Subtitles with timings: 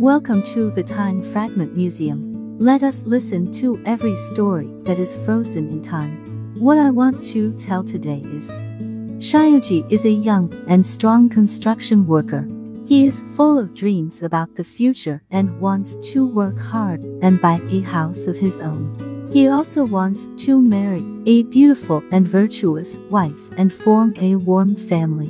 [0.00, 2.58] Welcome to the Time Fragment Museum.
[2.58, 6.54] Let us listen to every story that is frozen in time.
[6.58, 12.48] What I want to tell today is Xiaoji is a young and strong construction worker.
[12.86, 17.60] He is full of dreams about the future and wants to work hard and buy
[17.68, 19.28] a house of his own.
[19.30, 25.28] He also wants to marry a beautiful and virtuous wife and form a warm family.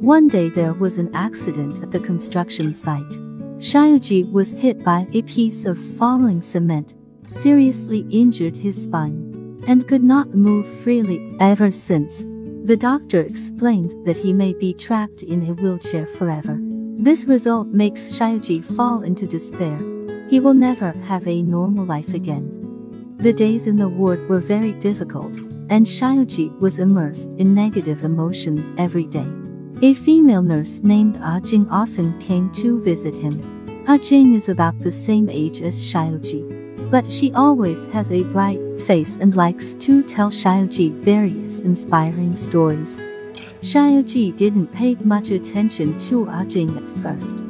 [0.00, 3.21] One day there was an accident at the construction site.
[3.62, 6.94] Xiaoji was hit by a piece of falling cement,
[7.30, 12.24] seriously injured his spine, and could not move freely ever since.
[12.64, 16.58] The doctor explained that he may be trapped in a wheelchair forever.
[16.98, 19.78] This result makes Xiaoji fall into despair.
[20.28, 23.14] He will never have a normal life again.
[23.18, 25.36] The days in the ward were very difficult,
[25.70, 29.30] and Xiaoji was immersed in negative emotions every day.
[29.84, 33.34] A female nurse named Ah Jing often came to visit him.
[33.88, 38.60] Ah Jing is about the same age as Xiaoji, but she always has a bright
[38.86, 43.00] face and likes to tell Xiaoji various inspiring stories.
[43.60, 47.42] Xiaoji didn't pay much attention to Ah Jing at first,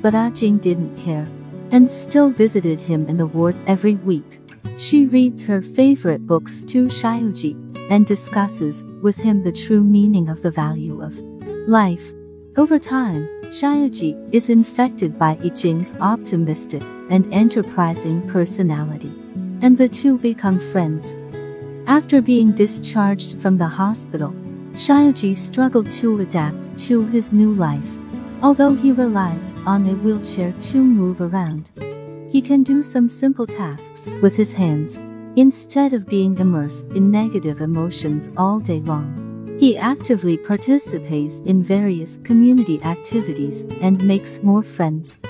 [0.00, 1.26] but Ah Jing didn't care
[1.72, 4.38] and still visited him in the ward every week.
[4.78, 10.42] She reads her favorite books to Xiaoji and discusses with him the true meaning of
[10.42, 11.18] the value of
[11.66, 12.12] life.
[12.56, 19.12] Over time, Xiaoji is infected by I Jing's optimistic and enterprising personality,
[19.62, 21.14] and the two become friends.
[21.86, 24.34] After being discharged from the hospital,
[24.72, 27.98] Xiaoji struggled to adapt to his new life.
[28.42, 31.70] Although he relies on a wheelchair to move around,
[32.30, 34.98] he can do some simple tasks with his hands
[35.36, 39.21] instead of being immersed in negative emotions all day long.
[39.62, 45.20] He actively participates in various community activities and makes more friends.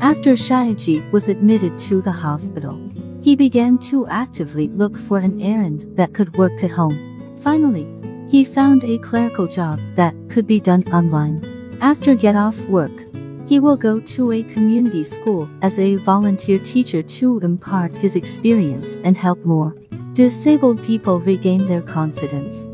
[0.00, 2.80] After Xiaoji was admitted to the hospital,
[3.20, 7.36] he began to actively look for an errand that could work at home.
[7.42, 7.86] Finally,
[8.30, 11.44] he found a clerical job that could be done online.
[11.82, 12.96] After get off work,
[13.46, 18.96] he will go to a community school as a volunteer teacher to impart his experience
[19.04, 19.76] and help more
[20.14, 22.66] disabled people regain their confidence.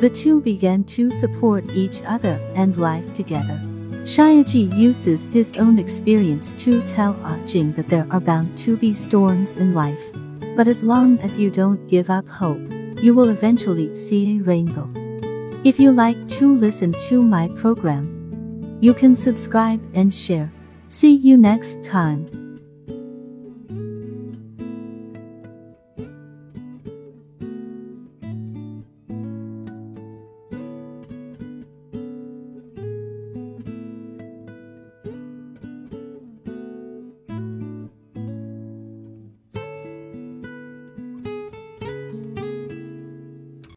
[0.00, 3.60] The two began to support each other and life together.
[4.04, 8.94] Xiaoji uses his own experience to tell Ah Jing that there are bound to be
[8.94, 10.00] storms in life.
[10.56, 12.62] But as long as you don't give up hope,
[13.02, 14.88] you will eventually see a rainbow.
[15.64, 20.50] If you like to listen to my program, you can subscribe and share.
[20.88, 22.49] See you next time.